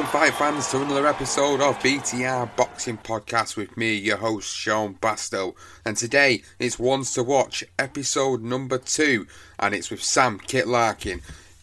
[0.00, 4.94] Welcome, fight fans, to another episode of BTR Boxing Podcast with me, your host Sean
[4.94, 5.54] Bastow.
[5.84, 9.26] And today it's Ones to Watch, episode number two,
[9.58, 11.20] and it's with Sam Kit Larkin.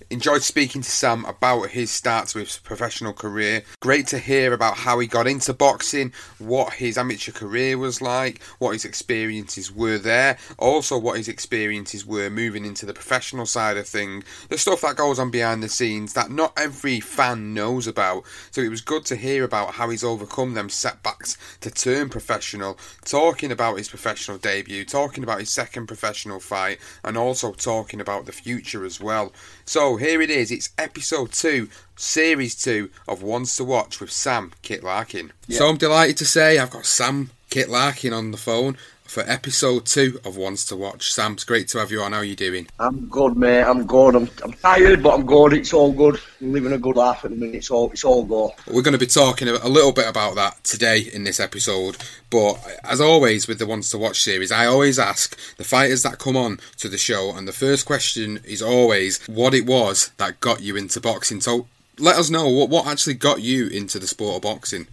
[0.10, 3.64] Enjoyed speaking to Sam about his start to his professional career.
[3.82, 8.42] Great to hear about how he got into boxing, what his amateur career was like,
[8.58, 13.76] what his experiences were there, also what his experiences were moving into the professional side
[13.76, 17.86] of things, the stuff that goes on behind the scenes that not every fan knows
[17.86, 18.24] about.
[18.52, 22.80] So it was good to hear about how he's overcome them setbacks to turn professional,
[23.04, 28.26] talking about his professional debut, talking about his second professional fight, and also talking about
[28.26, 29.34] the future as well.
[29.68, 31.68] So here it is, it's episode 2,
[31.98, 35.34] series 2 of Ones to Watch with Sam Kit Larkin.
[35.50, 39.86] So I'm delighted to say I've got Sam Kit Larkin on the phone for episode
[39.86, 41.12] 2 of Ones to Watch.
[41.12, 42.14] Sam, it's great to have you on.
[42.14, 42.68] How are you doing?
[42.80, 43.64] I'm good, mate.
[43.64, 44.16] I'm good.
[44.16, 45.54] I'm, I'm tired, but I'm good.
[45.54, 46.20] It's all good.
[46.42, 47.56] I'm living a good life at the minute.
[47.56, 48.52] It's all it's all good.
[48.68, 51.98] We're going to be talking a a little bit about that today in this episode.
[52.30, 56.20] But as always with the Ones to Watch series, I always ask the fighters that
[56.20, 60.40] come on to the show, and the first question is always what it was that
[60.40, 61.42] got you into boxing.
[61.42, 61.68] So
[62.00, 64.88] let us know what, what actually got you into the sport of boxing.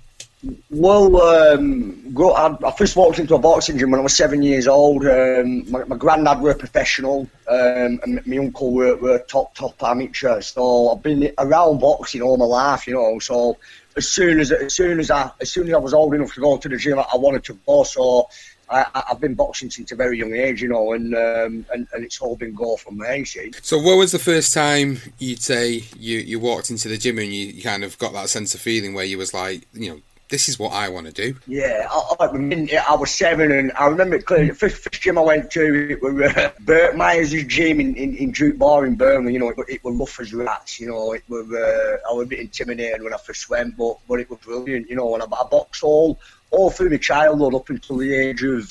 [0.71, 4.43] Well, um, go, I, I first walked into a boxing gym when I was seven
[4.43, 5.07] years old.
[5.07, 9.83] Um, my, my granddad were a professional, um, and my uncle were, were top top
[9.83, 10.41] amateur.
[10.41, 13.19] So I've been around boxing all my life, you know.
[13.19, 13.59] So
[13.97, 16.41] as soon as as soon as I as soon as I was old enough to
[16.41, 17.85] go to the gym, I, I wanted to go.
[17.85, 18.29] So
[18.69, 22.05] I, I've been boxing since a very young age, you know, and um, and, and
[22.05, 23.25] it's all been go from there.
[23.25, 23.53] See.
[23.63, 27.33] So what was the first time you'd say you, you walked into the gym and
[27.33, 30.01] you, you kind of got that sense of feeling where you was like, you know,
[30.29, 31.37] this is what I want to do?
[31.47, 34.49] Yeah, I, I, I was seven, and I remember clearly.
[34.49, 38.17] The first, first gym I went to, it was uh, Bert Myers' gym in, in,
[38.17, 39.33] in Duke Bar in Birmingham.
[39.33, 40.81] You know, it, it was rough as rats.
[40.81, 41.53] You know, it was.
[41.53, 44.89] Uh, I was a bit intimidated when I first went, but but it was brilliant.
[44.89, 46.19] You know, and I, I boxed all
[46.51, 48.63] all through my childhood up until the age of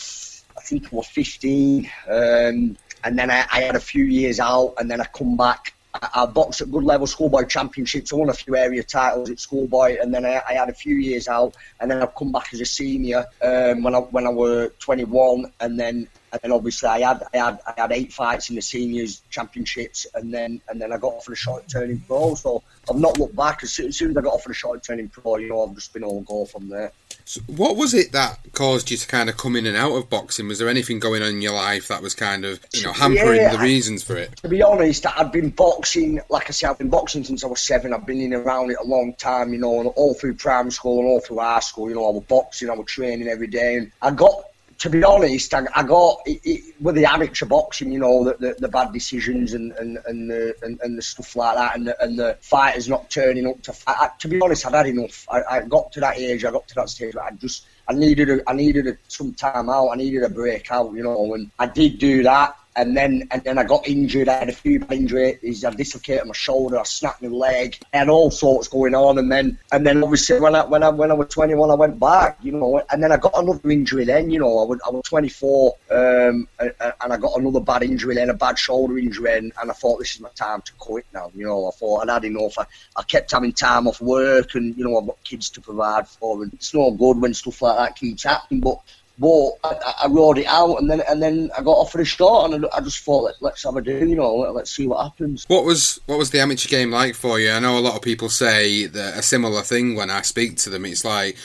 [0.58, 4.76] I think I was 15, um, and then I, I had a few years out,
[4.78, 5.74] and then I come back.
[5.94, 8.12] I, boxed at good level schoolboy championships.
[8.12, 10.96] I won a few area titles at schoolboy, and then I, I had a few
[10.96, 14.30] years out, and then I've come back as a senior um, when I when I
[14.30, 18.50] was 21, and then and then obviously I had I had I had eight fights
[18.50, 22.34] in the seniors championships, and then and then I got offered a shot turning pro.
[22.34, 23.64] So I've not looked back.
[23.64, 26.04] As soon, as I got offered a shot turning pro, you know, I've just been
[26.04, 26.92] all go from there.
[27.26, 30.10] So what was it that caused you to kind of come in and out of
[30.10, 30.48] boxing?
[30.48, 33.42] Was there anything going on in your life that was kind of, you know, hampering
[33.42, 34.36] Yeah, the reasons for it?
[34.38, 37.62] To be honest, I've been boxing, like I say, I've been boxing since I was
[37.62, 37.94] seven.
[37.94, 40.72] I've been in and around it a long time, you know, and all through primary
[40.72, 41.90] school and all through high school.
[41.90, 43.76] You know, I was boxing, I was training every day.
[43.76, 44.34] And I got
[44.80, 48.36] to be honest, I, I got it, it, with the amateur boxing, you know, the,
[48.40, 51.88] the, the bad decisions and and and the, and, and the stuff like that, and
[51.88, 53.98] the, and the fighters not turning up to fight.
[54.00, 55.28] I, to be honest, I'd had enough.
[55.30, 58.30] I, I got to that age, I got to that stage I just I needed
[58.30, 59.90] a, I needed a, some time out.
[59.90, 63.44] I needed a break out, you know, and I did do that and then and
[63.44, 64.30] then I got injured.
[64.30, 65.64] I had a few injuries.
[65.64, 66.80] I dislocated my shoulder.
[66.80, 67.78] I snapped my leg.
[67.94, 69.18] I had all sorts going on.
[69.18, 72.00] And then and then obviously when I when I when I was 21, I went
[72.00, 72.38] back.
[72.42, 74.06] You know, and then I got another injury.
[74.06, 77.84] Then you know, I was, I was 24, um, and, and I got another bad
[77.84, 78.16] injury.
[78.16, 81.06] Then a bad shoulder injury, and, and I thought this is my time to quit
[81.14, 81.32] now.
[81.36, 82.58] You know, I thought I'd had enough.
[82.58, 82.66] I,
[82.96, 86.44] I kept having time off work, and you know, I've got kids to provide for,
[86.44, 88.62] and it's no good when stuff like that keeps happening.
[88.62, 88.80] But
[89.20, 92.52] but I, I rode it out, and then and then I got offered a shot,
[92.52, 94.88] and I, I just thought, Let, let's have a do, you know, let, us see
[94.88, 95.46] what happens.
[95.48, 97.52] What was what was the amateur game like for you?
[97.52, 100.70] I know a lot of people say that a similar thing when I speak to
[100.70, 100.86] them.
[100.86, 101.38] It's like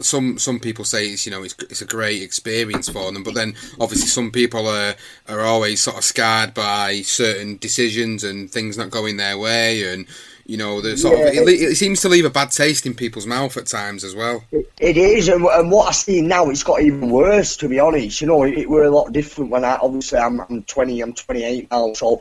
[0.00, 3.34] some some people say it's you know it's it's a great experience for them, but
[3.34, 4.94] then obviously some people are
[5.28, 10.06] are always sort of scarred by certain decisions and things not going their way, and
[10.46, 12.94] you know, the sort yeah, of it, it, seems to leave a bad taste in
[12.94, 14.44] people's mouth at times as well.
[14.50, 17.56] it, it is, and, and, what I see now, it's got even worse.
[17.58, 20.40] To be honest, you know, it, it were a lot different when I obviously I'm,
[20.40, 21.92] I'm 20, I'm 28 now.
[21.92, 22.20] So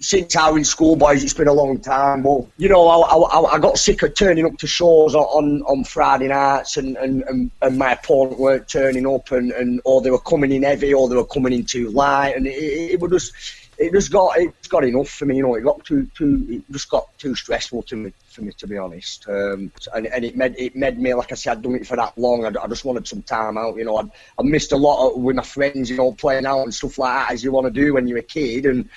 [0.00, 2.22] since I was in schoolboys, it's been a long time.
[2.22, 5.84] But you know, I, I, I, got sick of turning up to shows on on
[5.84, 10.10] Friday nights, and, and, and, and my opponent weren't turning up, and, and or they
[10.10, 13.00] were coming in heavy, or they were coming in too light, and it, it, it
[13.00, 15.36] was just it just got it's got enough for me.
[15.36, 18.52] You know, it got too too it just got too stressful to me for me
[18.52, 19.28] to be honest.
[19.28, 21.96] Um, and, and it made it made me like I said, I'd done it for
[21.96, 22.44] that long.
[22.44, 23.76] I, I just wanted some time out.
[23.76, 25.90] You know, I'd, I missed a lot of, with my friends.
[25.90, 28.18] You know, playing out and stuff like that as you want to do when you're
[28.18, 28.66] a kid.
[28.66, 28.88] And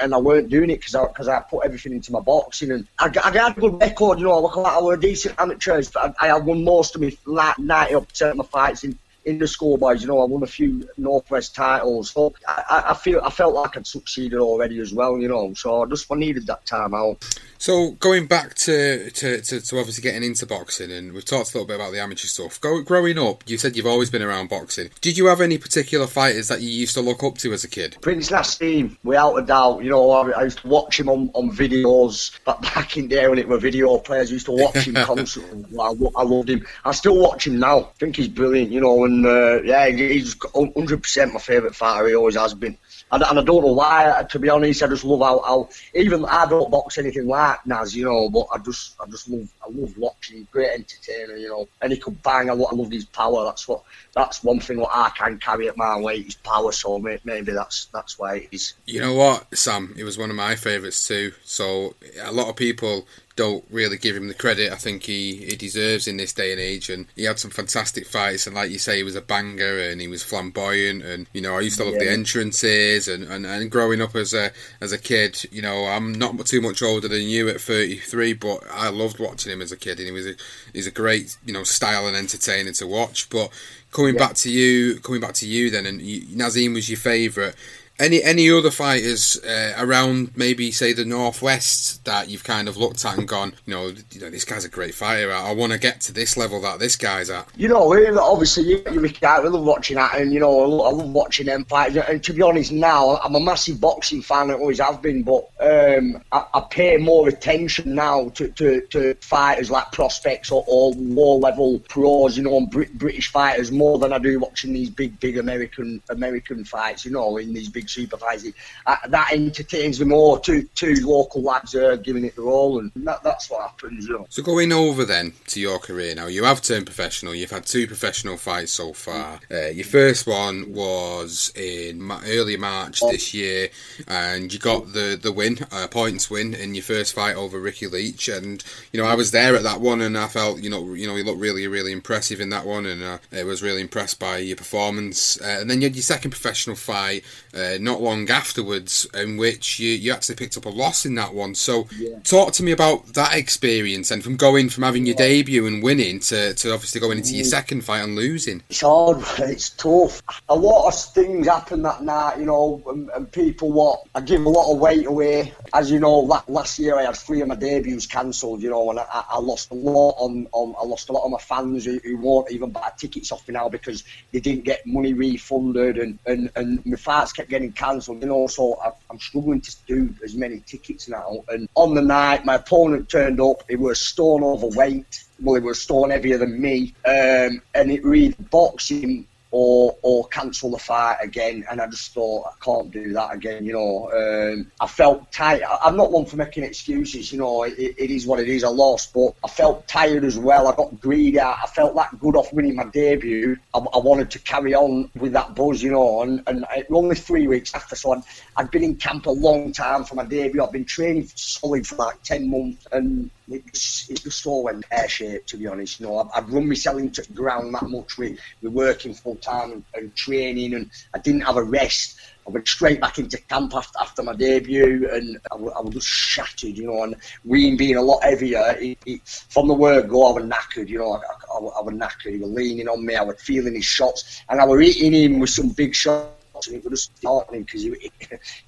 [0.00, 2.72] and I weren't doing it because I because I put everything into my boxing.
[2.72, 4.18] And I, I had a good record.
[4.18, 5.82] You know, I look like I were a decent amateur.
[5.96, 10.02] I, I won most of my ninety up to my fights in in the schoolboys,
[10.02, 12.10] you know, I won a few Northwest titles.
[12.10, 15.54] So I, I feel I felt like I'd succeeded already as well, you know.
[15.54, 17.24] So I just I needed that time out.
[17.64, 21.56] So going back to, to, to, to, obviously getting into boxing, and we've talked a
[21.56, 22.60] little bit about the amateur stuff.
[22.60, 24.90] Go, growing up, you said you've always been around boxing.
[25.00, 27.68] Did you have any particular fighters that you used to look up to as a
[27.68, 27.96] kid?
[28.02, 29.82] Prince Naseem, without a doubt.
[29.82, 33.30] You know, I, I used to watch him on, on videos back back in there
[33.30, 34.28] when it were video players.
[34.28, 35.78] I used to watch him constantly.
[35.78, 36.66] I, I loved him.
[36.84, 37.78] I still watch him now.
[37.80, 38.72] I think he's brilliant.
[38.72, 42.08] You know, and uh, yeah, he's 100% my favourite fighter.
[42.08, 42.76] He always has been
[43.14, 44.24] and, and I don't know why.
[44.28, 47.94] To be honest, I just love how, how even I don't box anything like Naz,
[47.94, 50.46] you know, but I just I just love I love watching.
[50.50, 52.48] Great entertainer, you know, and he could bang.
[52.48, 52.72] a lot.
[52.72, 53.44] I love his power.
[53.44, 53.82] That's what
[54.14, 56.72] that's one thing what I can carry at my weight is power.
[56.72, 58.74] So maybe that's that's why it is.
[58.86, 59.94] You know what, Sam?
[59.96, 61.32] It was one of my favourites too.
[61.44, 63.06] So a lot of people
[63.36, 66.60] don't really give him the credit I think he, he deserves in this day and
[66.60, 66.88] age.
[66.88, 70.00] And he had some fantastic fights, and like you say, he was a banger and
[70.00, 71.02] he was flamboyant.
[71.02, 72.04] And you know, I used to love yeah.
[72.04, 73.08] the entrances.
[73.08, 76.60] And, and, and growing up as a as a kid, you know, I'm not too
[76.60, 80.06] much older than you at 33, but I loved watching him as a kid, and
[80.06, 80.34] he was a,
[80.72, 83.28] he's a great you know style and entertainer to watch.
[83.30, 83.50] But
[83.94, 84.26] coming yeah.
[84.26, 87.54] back to you, coming back to you then, and you, Naseem was your favourite.
[87.96, 93.04] Any any other fighters uh, around maybe say the northwest that you've kind of looked
[93.04, 95.32] at and gone, you know, you know this guy's a great fighter.
[95.32, 97.46] I, I want to get to this level that this guy's at.
[97.56, 101.46] You know, obviously you, you I love watching that, and you know, I love watching
[101.46, 101.96] them fight.
[101.96, 104.50] And to be honest, now I'm a massive boxing fan.
[104.50, 109.14] I always have been, but um, I, I, pay more attention now to, to, to
[109.20, 114.18] fighters like prospects or, or low level pros, you know, British fighters more than I
[114.18, 117.04] do watching these big big American American fights.
[117.04, 118.54] You know, in these big supervising.
[118.86, 120.40] Uh, that entertains me more.
[120.40, 124.06] Two two local lads are giving it their all, and that, that's what happens.
[124.06, 124.26] You know.
[124.30, 127.34] So going over then to your career now, you have turned professional.
[127.34, 129.40] You've had two professional fights so far.
[129.50, 133.68] Uh, your first one was in early March this year,
[134.08, 137.86] and you got the the win, uh, points win in your first fight over Ricky
[137.86, 138.28] Leach.
[138.28, 138.62] And
[138.92, 141.16] you know I was there at that one, and I felt you know you know
[141.16, 144.38] you looked really really impressive in that one, and uh, I was really impressed by
[144.38, 145.40] your performance.
[145.40, 149.78] Uh, and then you had your second professional fight uh, not long afterwards, in which
[149.78, 151.54] you, you actually picked up a loss in that one.
[151.54, 152.18] So, yeah.
[152.24, 155.26] talk to me about that experience and from going from having your yeah.
[155.26, 157.50] debut and winning to, to obviously going into your mm.
[157.50, 158.62] second fight and losing.
[158.70, 160.22] It's hard, it's tough.
[160.48, 164.44] A lot of things happened that night, you know, and, and people what I give
[164.44, 165.52] a lot of weight away.
[165.72, 169.00] As you know, last year I had three of my debuts cancelled, you know, and
[169.00, 171.98] I, I, lost a lot on, on I lost a lot of my fans who,
[172.02, 176.18] who won't even buy tickets off me now because they didn't get money refunded and,
[176.26, 178.78] and, and my fights kept getting cancelled, and also
[179.10, 181.44] I'm struggling to do as many tickets now.
[181.48, 183.64] And on the night, my opponent turned up.
[183.68, 185.24] He was stone overweight.
[185.40, 190.26] Well, he was stone heavier than me, um, and it really boxed boxing or or
[190.28, 191.64] cancel the fight again.
[191.70, 193.64] And I just thought I can't do that again.
[193.64, 195.62] You know, um, I felt tired.
[195.62, 197.32] I'm not one for making excuses.
[197.32, 198.64] You know, it, it is what it is.
[198.64, 200.66] I lost, but I felt tired as well.
[200.66, 201.38] I got greedy.
[201.38, 203.56] I, I felt that good off winning my debut.
[203.72, 206.22] I, I, wanted to carry on with that buzz, you know.
[206.22, 208.22] And, and it was only three weeks after, so I'd,
[208.56, 210.64] I'd been in camp a long time for my debut.
[210.64, 215.08] I've been training solid for like ten months, and it just, just all went pear
[215.08, 216.00] shaped, to be honest.
[216.00, 219.36] You know, I've, I've run myself into the ground that much with, with working full
[219.36, 222.18] time and, and, training, and I didn't have a rest.
[222.46, 226.08] I went straight back into camp after, after my debut, and I, I was just
[226.08, 227.02] shattered, you know.
[227.02, 230.88] And Ween being a lot heavier, it, it, from the word go, I was knackered,
[230.88, 231.12] you know.
[231.12, 232.32] I, I, I was knackered.
[232.32, 233.14] He was leaning on me.
[233.14, 236.33] I was feeling his shots, and I was eating him with some big shots
[236.66, 237.96] and it was just because you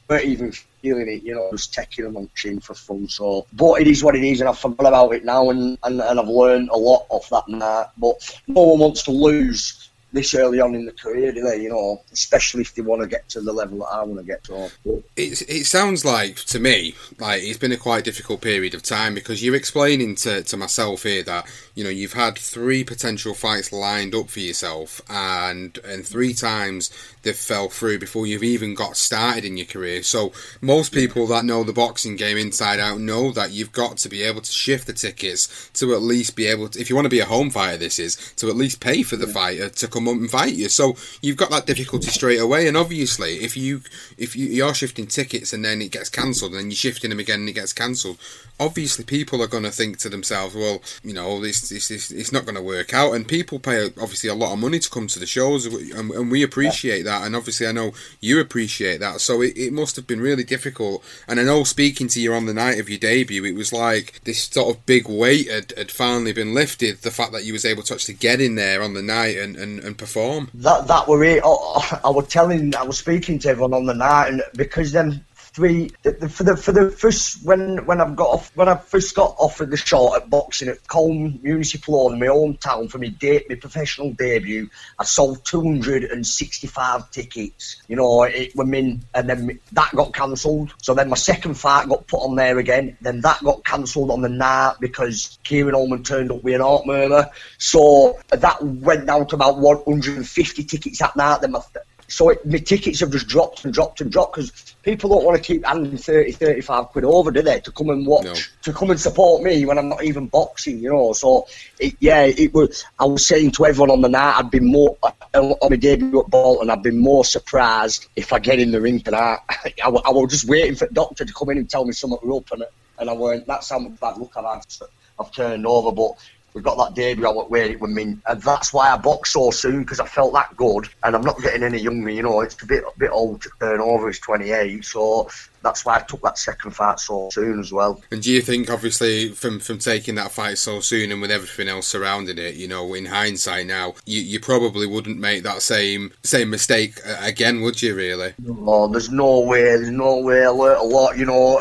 [0.09, 3.09] weren't even feeling it, you know, just taking them on chin for fun.
[3.09, 6.01] So, but it is what it is, and I've forgotten about it now, and, and,
[6.01, 7.87] and I've learned a lot off that night.
[7.99, 11.63] But no one wants to lose this early on in the career, do they?
[11.63, 14.25] You know, especially if they want to get to the level that I want to
[14.25, 14.71] get to.
[15.15, 19.15] It, it sounds like to me like it's been a quite difficult period of time
[19.15, 23.73] because you're explaining to, to myself here that you know you've had three potential fights
[23.73, 26.91] lined up for yourself and and three times
[27.27, 30.03] they fell through before you've even got started in your career.
[30.03, 34.09] So most people that know the boxing game inside out know that you've got to
[34.09, 37.07] be able to shift the tickets to at least be able to, if you want
[37.07, 39.89] to be a home fighter, this is to at least pay for the fighter to
[39.89, 40.69] come and fight you.
[40.69, 42.69] So you've got that difficulty straight away.
[42.69, 43.83] And obviously, if you
[44.19, 47.19] if you, you're shifting tickets and then it gets cancelled, and then you're shifting them
[47.19, 48.19] again and it gets cancelled,
[48.59, 52.33] obviously people are going to think to themselves, well, you know, this, this, this it's
[52.33, 53.13] not going to work out.
[53.13, 56.31] And people pay obviously a lot of money to come to the shows, and, and
[56.31, 57.25] we appreciate that.
[57.27, 59.21] And obviously, I know you appreciate that.
[59.21, 61.05] So it, it must have been really difficult.
[61.29, 64.21] And I know speaking to you on the night of your debut, it was like
[64.25, 66.99] this sort of big weight had, had finally been lifted.
[66.99, 69.57] The fact that you was able to actually get in there on the night and,
[69.57, 70.51] and, and perform.
[70.55, 71.43] That that were it.
[71.45, 75.25] I, I was telling, I was speaking to everyone on the night, and because then
[75.57, 75.89] three
[76.31, 79.71] for the for the first when when I've got off when I first got offered
[79.71, 84.13] the shot at boxing at Colne Municipal in my hometown for my date my professional
[84.13, 87.83] debut, I sold 265 tickets.
[87.89, 90.75] You know, it were in, and then that got cancelled.
[90.83, 92.99] So then my second fight got put on there again.
[93.01, 96.87] Then that got cancelled on the night because Kieran Holman turned up with an heart
[96.87, 97.31] murmur.
[97.57, 101.41] So that went down to about 150 tickets that night.
[101.41, 101.63] Then my
[102.09, 105.37] so it, my tickets have just dropped and dropped and dropped because people don't want
[105.37, 108.35] to keep handing 30, 35 quid over, do they, to come and watch, no.
[108.63, 111.13] to come and support me when I'm not even boxing, you know.
[111.13, 111.47] So,
[111.79, 112.85] it, yeah, it was.
[112.99, 114.97] I was saying to everyone on the night, I'd be more
[115.35, 116.71] on my debut at Bolton.
[116.71, 119.39] I'd be more surprised if I get in the ring tonight.
[119.49, 121.93] I, I, I was just waiting for the doctor to come in and tell me
[121.93, 122.65] something was up, and,
[122.99, 123.47] and I weren't.
[123.47, 124.89] That's how much bad luck I've had.
[125.19, 126.13] I've turned over, but
[126.57, 129.51] we got that debut out where it was mean, and that's why I boxed so
[129.51, 132.09] soon because I felt that good, and I'm not getting any younger.
[132.09, 134.09] You know, it's a bit a bit old to turn over.
[134.09, 135.29] It's 28, so
[135.67, 138.01] that's why I took that second fight so soon as well.
[138.11, 141.69] And do you think, obviously, from from taking that fight so soon and with everything
[141.69, 146.13] else surrounding it, you know, in hindsight now, you, you probably wouldn't make that same
[146.23, 147.95] same mistake again, would you?
[147.95, 148.33] Really?
[148.39, 149.63] No, there's no way.
[149.65, 150.45] There's no way.
[150.45, 151.19] I learnt a lot.
[151.19, 151.61] You know,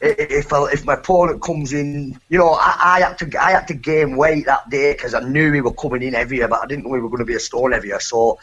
[0.00, 3.68] if I, if my opponent comes in, you know, I, I had to I had
[3.68, 6.66] to gain weight that day because I knew we were coming in heavier, but I
[6.66, 8.00] didn't know we were going to be a stone heavier.
[8.00, 8.38] So,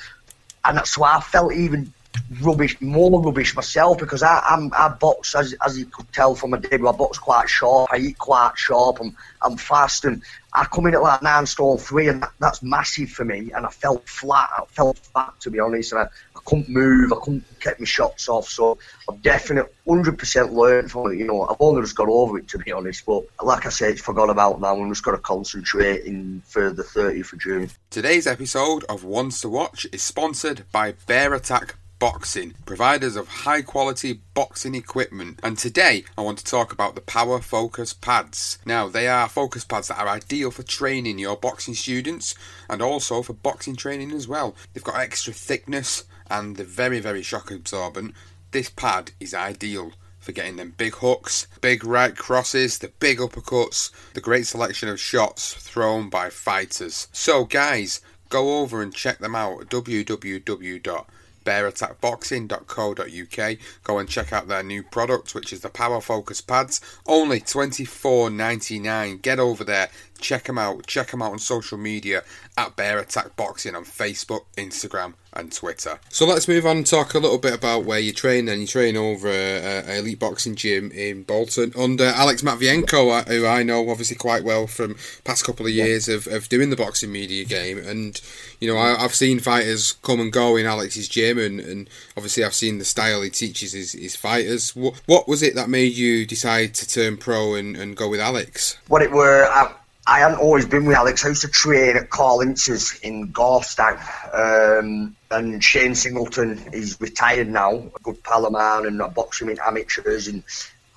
[0.63, 1.93] and that's why I felt even
[2.41, 6.51] rubbish, more rubbish myself because I, I'm I box as as you could tell from
[6.51, 6.87] my debut.
[6.87, 7.89] I box quite sharp.
[7.91, 8.99] I eat quite sharp.
[9.01, 10.21] I'm I'm fast and
[10.53, 13.51] I come in at like nine stone three and that, that's massive for me.
[13.53, 14.49] And I felt flat.
[14.57, 15.91] I felt flat to be honest.
[15.93, 17.13] And I, I couldn't move.
[17.13, 18.47] I couldn't get my shots off.
[18.47, 18.77] So
[19.09, 21.17] I've definitely hundred percent learned from it.
[21.17, 23.05] You know, I've only just got over it to be honest.
[23.05, 24.75] But like I said, forgot about now.
[24.75, 27.69] I'm just got to concentrate in for the 30th of June.
[27.89, 33.61] Today's episode of Ones to Watch is sponsored by Bear Attack Boxing, providers of high
[33.61, 35.39] quality boxing equipment.
[35.43, 38.57] And today I want to talk about the Power Focus pads.
[38.65, 42.33] Now, they are focus pads that are ideal for training your boxing students
[42.67, 44.55] and also for boxing training as well.
[44.73, 48.15] They've got extra thickness and they're very, very shock absorbent.
[48.49, 53.91] This pad is ideal for getting them big hooks, big right crosses, the big uppercuts,
[54.15, 57.09] the great selection of shots thrown by fighters.
[57.11, 61.05] So, guys, go over and check them out at www
[61.43, 63.57] bearattackboxing.co.uk.
[63.83, 66.81] Go and check out their new product, which is the Power Focus pads.
[67.05, 69.21] Only $24.99.
[69.21, 69.89] Get over there,
[70.21, 70.87] check him out.
[70.87, 72.23] Check him out on social media
[72.57, 75.99] at Bear Attack Boxing on Facebook, Instagram, and Twitter.
[76.09, 78.49] So let's move on and talk a little bit about where you train.
[78.49, 83.23] And you train over a, a elite boxing gym in Bolton under Alex Matvienko, uh,
[83.23, 86.75] who I know obviously quite well from past couple of years of, of doing the
[86.75, 87.77] boxing media game.
[87.77, 88.19] And
[88.59, 92.43] you know, I, have seen fighters come and go in Alex's gym, and, and obviously
[92.43, 94.75] I've seen the style he teaches his, his fighters.
[94.75, 98.19] What, what was it that made you decide to turn pro and, and go with
[98.19, 98.77] Alex?
[98.87, 99.45] What it were.
[99.45, 99.73] I,
[100.07, 101.23] I hadn't always been with Alex.
[101.23, 103.99] I used to train at Carl in Gorstown.
[104.33, 109.41] Um, and Shane Singleton, he's retired now, a good pal of mine, and I box
[109.41, 110.27] him in amateurs.
[110.27, 110.43] And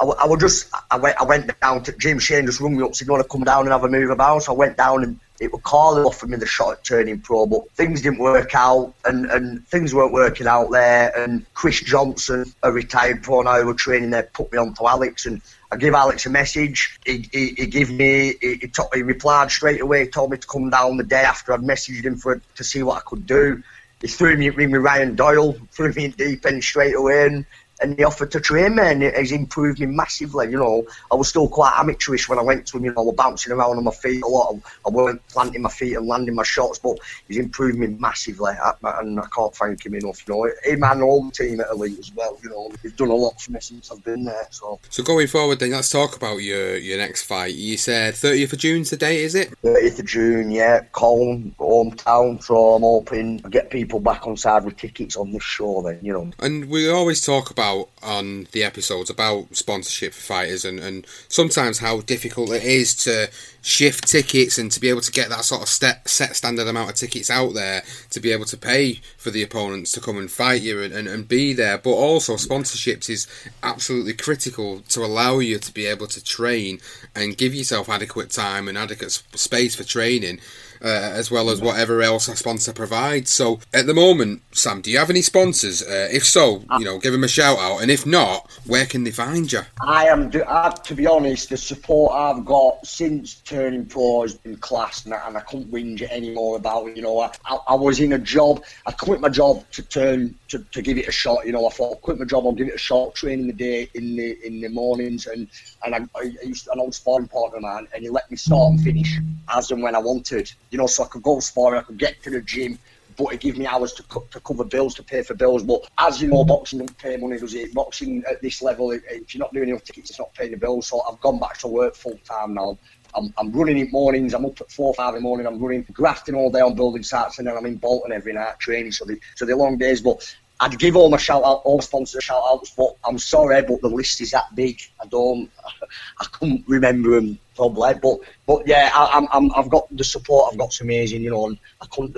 [0.00, 2.82] I, I was just, I went, I went down to James Shane, just rung me
[2.82, 4.44] up, said, You want to come down and have a move about?
[4.44, 7.46] So I went down and it was Carl offered me the shot at turning pro,
[7.46, 11.12] but things didn't work out, and, and things weren't working out there.
[11.16, 15.26] And Chris Johnson, a retired pro now were training there, put me on to Alex,
[15.26, 17.00] and I gave Alex a message.
[17.04, 20.06] He, he, he gave me, he, he, he replied straight away.
[20.06, 22.98] Told me to come down the day after I'd messaged him for to see what
[22.98, 23.62] I could do.
[24.00, 27.46] He threw me, ring me Ryan Doyle, threw me in deep end straight away, and
[27.80, 30.50] and he offered to train me, and he's improved me massively.
[30.50, 32.84] You know, I was still quite amateurish when I went to him.
[32.84, 34.56] You know, I was bouncing around on my feet a lot.
[34.86, 38.52] I weren't planting my feet and landing my shots, but he's improved me massively,
[38.82, 40.26] and I can't thank him enough.
[40.26, 42.38] You know, him and all the team at Elite as well.
[42.42, 44.46] You know, he's done a lot for me since I've been there.
[44.50, 47.54] So, so going forward, then let's talk about your your next fight.
[47.54, 49.50] You said 30th of June today, is it?
[49.62, 50.84] 30th of June, yeah.
[50.92, 52.42] Colne, hometown.
[52.42, 55.82] So I'm hoping I get people back on side with tickets on this show.
[55.82, 56.30] Then, you know.
[56.38, 61.06] And we always talk about about on the episodes about sponsorship for fighters and, and
[61.28, 63.30] sometimes how difficult it is to
[63.62, 66.96] shift tickets and to be able to get that sort of set standard amount of
[66.96, 70.60] tickets out there to be able to pay for the opponents to come and fight
[70.60, 71.78] you and, and, and be there.
[71.78, 73.26] But also, sponsorships is
[73.62, 76.80] absolutely critical to allow you to be able to train
[77.14, 80.40] and give yourself adequate time and adequate space for training
[80.84, 83.30] uh, as well as whatever else a sponsor provides.
[83.30, 85.82] So at the moment, Sam, do you have any sponsors?
[85.82, 88.84] Uh, if so, uh, you know, give them a shout out, and if not, where
[88.84, 89.62] can they find you?
[89.80, 95.04] I am, to be honest, the support I've got since turning pro has been class,
[95.06, 96.96] and I, and I couldn't whinge it anymore about it.
[96.96, 97.30] You know, I,
[97.66, 101.08] I, was in a job, I quit my job to turn to, to give it
[101.08, 101.46] a shot.
[101.46, 103.52] You know, I thought, quit my job, I'll give it a shot, train in the
[103.52, 105.48] day, in the in the mornings, and
[105.84, 108.72] and I, I used to, an old sparring partner man, and he let me start
[108.72, 111.84] and finish as and when I wanted you know, so I could go sparring, I
[111.84, 112.76] could get to the gym,
[113.16, 115.62] but it gave me hours to, co- to cover bills, to pay for bills.
[115.62, 117.72] But as you know, boxing doesn't pay money, does it?
[117.72, 120.88] Boxing at this level, if you're not doing enough tickets, it's not paying the bills.
[120.88, 122.76] So I've gone back to work full time now.
[123.14, 124.34] I'm, I'm running in mornings.
[124.34, 125.46] I'm up at four, five in the morning.
[125.46, 128.58] I'm running, grafting all day on building sites, and then I'm in Bolton every night
[128.58, 128.90] training.
[128.90, 130.00] So the so the long days.
[130.00, 130.28] But
[130.64, 133.88] I'd give all my shout out, all sponsors shout outs, but I'm sorry, but the
[133.88, 134.80] list is that big.
[134.98, 135.50] I don't,
[136.20, 140.50] I couldn't remember them probably, but but yeah, I, I'm, i have got the support.
[140.50, 142.16] I've got some amazing, you know, and I couldn't,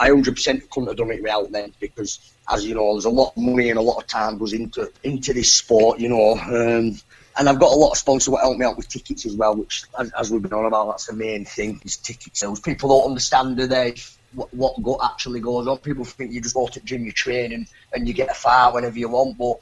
[0.00, 3.34] I 100% couldn't have done it without them because, as you know, there's a lot
[3.36, 6.32] of money and a lot of time goes into into this sport, you know.
[6.32, 6.98] Um,
[7.38, 9.54] and I've got a lot of sponsors that help me out with tickets as well,
[9.54, 12.58] which, as, as we've been on about, that's the main thing is ticket sales.
[12.58, 13.94] People don't understand, do they?
[14.34, 15.78] What, what go, actually goes on.
[15.78, 18.72] People think you just go to gym, you train, and, and you get a fire
[18.72, 19.58] whenever you want, but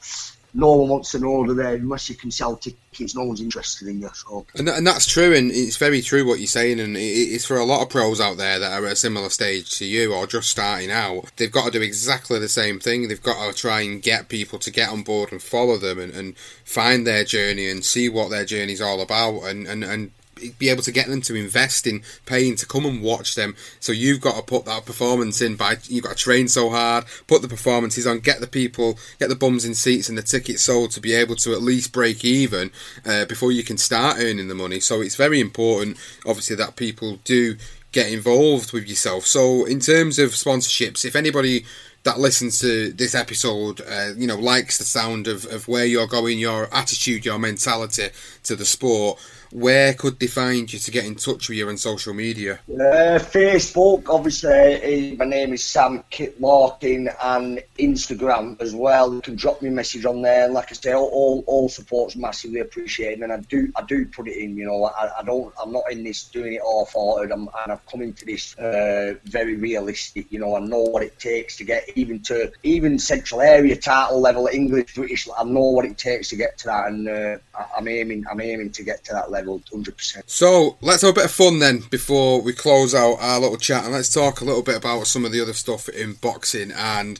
[0.55, 3.13] no one wants to know that there unless you can sell tickets.
[3.13, 4.09] No one's interested in you.
[4.13, 4.45] So.
[4.55, 6.79] And, and that's true, and it's very true what you're saying.
[6.79, 9.77] And it's for a lot of pros out there that are at a similar stage
[9.79, 11.29] to you or just starting out.
[11.35, 13.07] They've got to do exactly the same thing.
[13.07, 16.13] They've got to try and get people to get on board and follow them and,
[16.13, 20.11] and find their journey and see what their journey's all about and, and, and
[20.57, 23.55] be able to get them to invest in paying to come and watch them.
[23.79, 27.05] So you've got to put that performance in by you've got to train so hard,
[27.27, 30.63] put the performances on, get the people, get the bums in seats and the tickets
[30.63, 32.71] sold to be able to at least break even
[33.05, 34.79] uh, before you can start earning the money.
[34.79, 37.55] So it's very important, obviously, that people do
[37.91, 39.25] get involved with yourself.
[39.25, 41.65] So in terms of sponsorships, if anybody
[42.03, 46.05] that listens to this episode, uh, you know, likes the sound of, of where you're
[46.05, 48.09] going, your attitude, your mentality
[48.43, 49.19] to the sport,
[49.55, 52.59] where could they find you to get in touch with you on social media?
[52.69, 59.13] Uh, Facebook, obviously, my name is Sam Kit Larkin, and Instagram as well.
[59.13, 60.49] You can drop me a message on there.
[60.49, 64.35] Like I say, all, all support's massively appreciated, and I do I do put it
[64.37, 64.57] in.
[64.57, 67.85] You know, I, I don't I'm not in this doing it all hearted and I've
[67.85, 70.29] come into this uh, very realistic.
[70.31, 74.19] You know, I know what it takes to get even to even central area title
[74.19, 75.29] level English British.
[75.37, 77.37] I know what it takes to get to that, and uh,
[77.77, 80.23] I'm aiming I'm aiming to get to that level 100%.
[80.27, 83.83] So let's have a bit of fun then before we close out our little chat
[83.83, 86.71] and let's talk a little bit about some of the other stuff in boxing.
[86.71, 87.19] And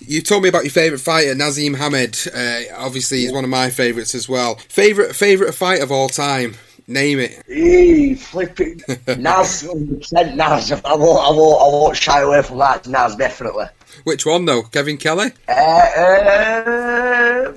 [0.00, 2.26] you told me about your favourite fighter, Naseem Hamed.
[2.34, 4.56] Uh, obviously, he's one of my favourites as well.
[4.68, 6.56] Favourite favourite fight of all time
[6.86, 7.42] Name it.
[7.46, 8.82] Hey, flipping
[9.18, 10.70] Naz, 100% Naz.
[10.70, 12.86] I won't, I won't, I won't shy away from that.
[12.86, 13.66] Naz, definitely.
[14.04, 14.64] Which one though?
[14.64, 15.30] Kevin Kelly?
[15.48, 17.52] Uh, uh,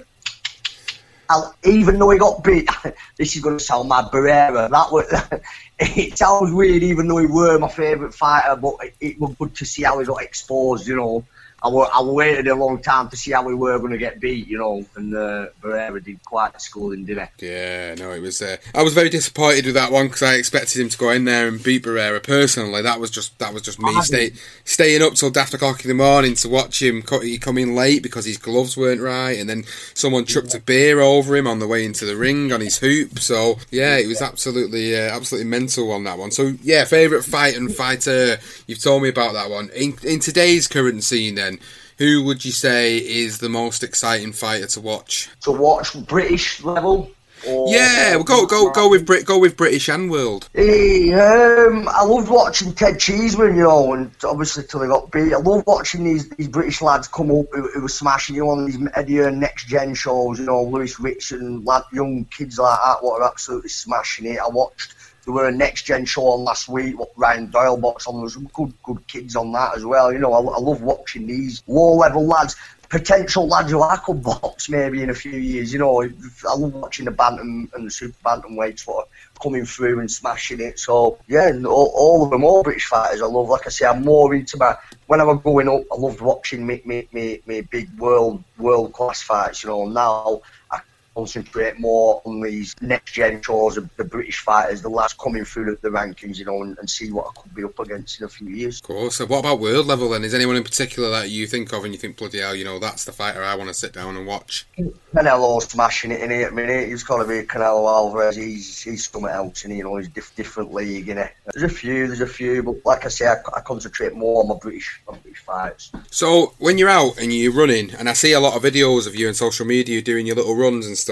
[1.30, 2.70] I'll, even though he got beat,
[3.18, 4.70] this is going to sound mad, Barrera.
[4.70, 5.42] That was,
[5.80, 9.56] it sounds weird, even though he were my favourite fighter, but it, it was good
[9.56, 11.26] to see how he got exposed, you know.
[11.64, 14.48] I, I waited a long time to see how we were going to get beat,
[14.48, 17.48] you know, and uh, Barrera did quite a schooling, didn't he?
[17.48, 18.42] Yeah, no, it was.
[18.42, 21.26] Uh, I was very disappointed with that one because I expected him to go in
[21.26, 22.84] there and beat Barrera personally.
[22.84, 24.34] That was just that was just me stay,
[24.66, 27.04] staying up till daft o'clock in the morning to watch him.
[27.22, 29.64] He come in late because his gloves weren't right, and then
[29.96, 33.18] someone chucked a beer over him on the way into the ring on his hoop.
[33.18, 36.30] So yeah, it was absolutely uh, absolutely mental on that one.
[36.30, 38.38] So yeah, favorite fight and fighter.
[38.68, 41.47] You've told me about that one in in today's current scene.
[41.48, 41.60] Then
[41.98, 45.30] who would you say is the most exciting fighter to watch?
[45.42, 47.12] To watch British level.
[47.48, 50.50] Or, yeah, well, go go go with Brit, go with British and world.
[50.54, 55.34] Hey, um, I loved watching Ted Cheeseman, you know, and obviously till he got beat.
[55.34, 58.50] I love watching these, these British lads come up who, who were smashing, you know,
[58.50, 62.58] on these Eddie Hearn next gen shows, you know, Lewis Rich and lad, young kids
[62.58, 64.40] like that, what are absolutely smashing it.
[64.40, 64.96] I watched
[65.28, 66.98] there were a next gen show on last week.
[66.98, 68.16] What Ryan Doyle box on.
[68.16, 70.14] There was some good good kids on that as well.
[70.14, 72.56] You know, I, I love watching these low level lads,
[72.88, 75.74] potential lads who I could box maybe in a few years.
[75.74, 79.66] You know, I love watching the bantam and the super bantam weights what are coming
[79.66, 80.80] through and smashing it.
[80.80, 83.50] So yeah, all, all of them, all British fighters, I love.
[83.50, 84.78] Like I say, I'm more into my.
[85.08, 88.94] When I was growing up, I loved watching me me, me, me big world world
[88.94, 89.62] class fights.
[89.66, 90.80] You know, now I
[91.18, 95.76] concentrate more on these next gen shows of the British fighters, the lads coming through
[95.82, 98.30] the, rankings, you know, and, and, see what I could be up against in a
[98.30, 98.78] few years.
[98.78, 99.16] Of course.
[99.16, 100.24] So what about world level then?
[100.24, 102.78] Is anyone in particular that you think of and you think, bloody hell, you know,
[102.78, 104.68] that's the fighter I want to sit down and watch?
[105.16, 106.90] Canelo's smashing it in here at minute.
[106.90, 108.36] He's got to be Canelo Alvarez.
[108.36, 111.28] He's he's something else, and you know, he's a diff- different league, you know.
[111.54, 114.50] There's a few, there's a few, but like I say, I, I concentrate more on
[114.50, 115.92] my British, on British fights.
[116.12, 119.16] So when you're out and you're running, and I see a lot of videos of
[119.16, 121.07] you on social media doing your little runs and stuff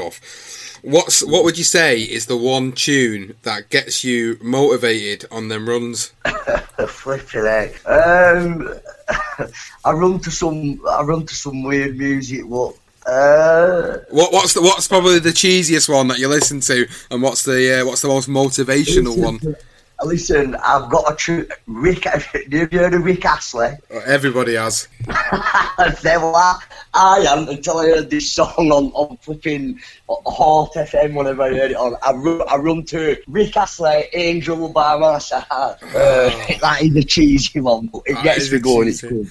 [0.81, 5.67] What's what would you say is the one tune that gets you motivated on them
[5.67, 6.13] runs?
[6.88, 7.89] Flipping heck.
[7.89, 8.69] Um,
[9.86, 12.45] I run to some I run to some weird music.
[12.45, 12.75] What?
[13.05, 17.43] Uh, what what's the what's probably the cheesiest one that you listen to, and what's
[17.43, 19.55] the uh, what's the most motivational one?
[20.03, 22.03] Listen, I've got a true Rick.
[22.05, 23.71] Have you heard of Rick Astley?
[24.05, 24.88] Everybody has.
[25.08, 26.60] well, I,
[26.93, 29.79] I am until I heard this song on, on flipping
[30.10, 31.95] Heart FM, whenever I heard it on.
[32.03, 35.45] I run, I run to Rick Astley, Angel by my side.
[35.95, 36.29] Uh,
[36.60, 38.88] that is a cheesy one, but it that gets me going.
[38.88, 39.29] It's good.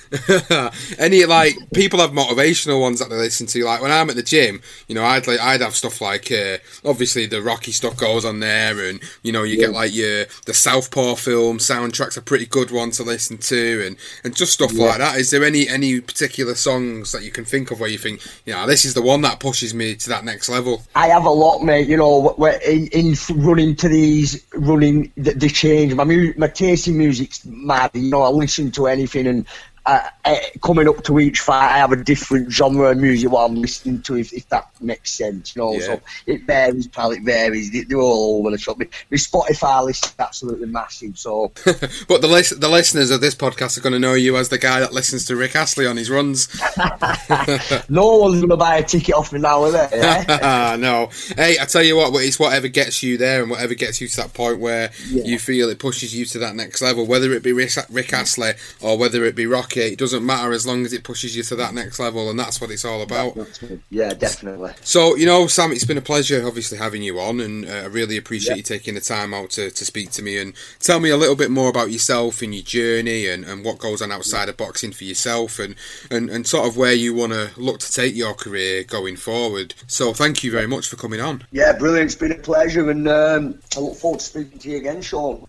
[0.98, 3.64] Any like people have motivational ones that they listen to.
[3.64, 6.59] Like when I'm at the gym, you know, I'd like I'd have stuff like uh,
[6.85, 9.66] obviously the Rocky stuff goes on there, and you know you yeah.
[9.66, 13.96] get like your the Southpaw film soundtrack's a pretty good one to listen to, and
[14.22, 14.86] and just stuff yeah.
[14.86, 15.18] like that.
[15.18, 18.52] Is there any any particular songs that you can think of where you think, you
[18.52, 20.82] know, this is the one that pushes me to that next level?
[20.94, 21.88] I have a lot, mate.
[21.88, 22.34] You know,
[22.66, 25.94] in, in running to these, running, the change.
[25.94, 27.90] My, my taste in music's mad.
[27.94, 29.46] You know, I listen to anything and
[29.87, 33.44] uh, uh, coming up to each fight, I have a different genre of music what
[33.44, 35.55] I'm listening to, if, if that makes sense.
[35.55, 35.81] You know, yeah.
[35.81, 37.12] so it varies, pal.
[37.12, 37.70] It varies.
[37.70, 38.79] They're all over the shop.
[38.79, 41.18] My, my Spotify list is absolutely massive.
[41.18, 44.57] So, but the the listeners of this podcast are going to know you as the
[44.57, 46.49] guy that listens to Rick Astley on his runs.
[47.90, 49.88] no one's going to buy a ticket off me now, are they?
[49.92, 50.77] Yeah?
[50.79, 51.11] no.
[51.37, 54.16] Hey, I tell you what, it's whatever gets you there and whatever gets you to
[54.16, 55.25] that point where yeah.
[55.25, 58.53] you feel it pushes you to that next level, whether it be Rick, Rick Astley
[58.81, 61.56] or whether it be Rocky it doesn't matter as long as it pushes you to
[61.56, 63.37] that next level, and that's what it's all about.
[63.90, 64.72] Yeah, definitely.
[64.82, 67.84] So, you know, Sam, it's been a pleasure, obviously, having you on, and uh, I
[67.87, 71.10] really appreciate you taking the time out to, to speak to me and tell me
[71.10, 74.48] a little bit more about yourself and your journey and, and what goes on outside
[74.48, 75.74] of boxing for yourself and,
[76.10, 79.74] and, and sort of where you want to look to take your career going forward.
[79.87, 81.44] So, thank you very much for coming on.
[81.50, 82.06] Yeah, brilliant.
[82.06, 85.46] It's been a pleasure, and um, I look forward to speaking to you again, Sean.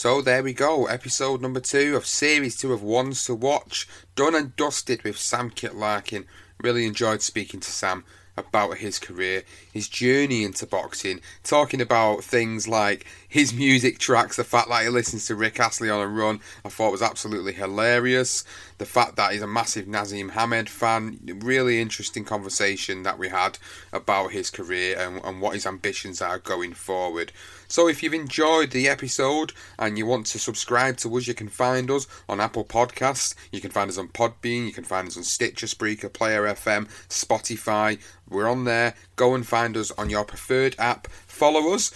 [0.00, 3.86] So there we go, episode number two of series two of Ones to Watch,
[4.16, 6.24] done and dusted with Sam Kit Larkin.
[6.58, 12.66] Really enjoyed speaking to Sam about his career, his journey into boxing, talking about things
[12.66, 16.40] like his music tracks, the fact that he listens to Rick Astley on a run,
[16.64, 18.42] I thought was absolutely hilarious.
[18.78, 23.56] The fact that he's a massive Naseem Hamed fan, really interesting conversation that we had
[23.92, 27.30] about his career and, and what his ambitions are going forward.
[27.68, 31.48] So if you've enjoyed the episode and you want to subscribe to us, you can
[31.48, 35.16] find us on Apple Podcasts, you can find us on Podbean, you can find us
[35.16, 38.00] on Stitcher, Spreaker, Player FM, Spotify.
[38.28, 38.94] We're on there.
[39.14, 41.06] Go and find us on your preferred app.
[41.28, 41.92] Follow us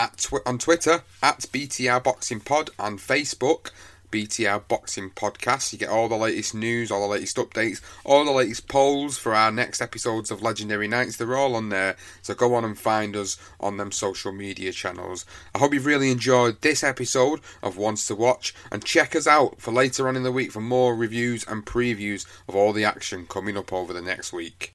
[0.00, 3.70] at tw- on Twitter at BTR Boxing Pod and Facebook.
[4.10, 5.72] BTR Boxing Podcast.
[5.72, 9.34] You get all the latest news, all the latest updates, all the latest polls for
[9.34, 11.16] our next episodes of Legendary Nights.
[11.16, 15.24] They're all on there, so go on and find us on them social media channels.
[15.54, 19.60] I hope you've really enjoyed this episode of Ones to Watch, and check us out
[19.60, 23.26] for later on in the week for more reviews and previews of all the action
[23.28, 24.74] coming up over the next week.